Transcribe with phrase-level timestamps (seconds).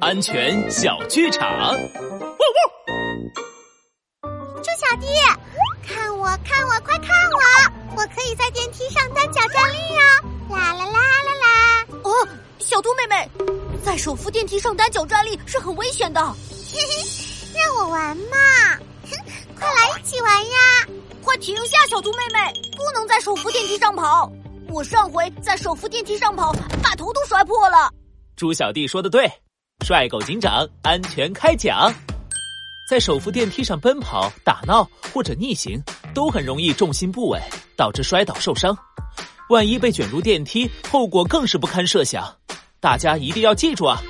[0.00, 1.48] 安全小剧场。
[1.48, 1.72] 汪
[2.56, 2.62] 汪！
[4.62, 5.06] 猪小弟，
[5.82, 7.40] 看我，看我，快看我！
[7.96, 10.00] 我可以在电梯上单脚站立哦！
[10.54, 11.86] 啦啦啦啦啦！
[12.02, 12.12] 哦，
[12.58, 13.26] 小兔妹妹，
[13.84, 16.22] 在手扶电梯上单脚站立是很危险的。
[16.22, 16.36] 嘿
[16.80, 18.36] 嘿，让我玩嘛！
[19.04, 19.12] 哼，
[19.58, 20.86] 快来一起玩呀！
[21.24, 24.30] 快停下，小兔妹妹，不能在手扶电梯上跑。
[24.68, 26.52] 我上回在手扶电梯上跑，
[26.82, 27.90] 把头都摔破了。
[28.36, 29.26] 猪小弟说的对，
[29.84, 31.92] 帅狗警长安全开讲。
[32.88, 35.80] 在手扶电梯上奔跑、打闹或者逆行，
[36.14, 37.40] 都很容易重心不稳，
[37.76, 38.76] 导致摔倒受伤。
[39.48, 42.36] 万一被卷入电梯，后果更是不堪设想。
[42.80, 44.00] 大家一定要记住啊！